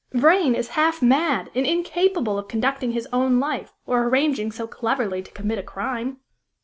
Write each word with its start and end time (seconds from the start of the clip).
"Vrain 0.13 0.55
is 0.55 0.69
half 0.69 0.99
mad 1.03 1.51
and 1.53 1.63
incapable 1.63 2.39
of 2.39 2.47
conducting 2.47 2.91
his 2.93 3.07
own 3.13 3.39
life, 3.39 3.71
or 3.85 4.01
arranging 4.07 4.51
so 4.51 4.65
cleverly 4.65 5.21
to 5.21 5.29
commit 5.29 5.59
a 5.59 5.61
crime. 5.61 6.17